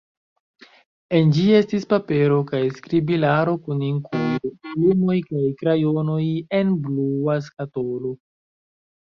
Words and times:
En 1.17 1.33
ĝi 1.33 1.43
estis 1.57 1.83
papero 1.91 2.39
kaj 2.51 2.61
skribilaro 2.77 3.53
kun 3.67 3.83
inkujo, 3.89 4.51
plumoj 4.69 5.19
kaj 5.29 5.45
krajonoj 5.61 6.19
en 6.63 6.75
blua 6.89 7.39
skatolo. 7.51 8.17